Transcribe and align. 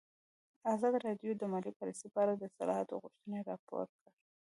ازادي 0.73 0.97
راډیو 1.07 1.31
د 1.37 1.43
مالي 1.51 1.71
پالیسي 1.79 2.07
په 2.13 2.19
اړه 2.23 2.33
د 2.35 2.41
اصلاحاتو 2.49 3.01
غوښتنې 3.03 3.39
راپور 3.49 3.85
کړې. 3.97 4.11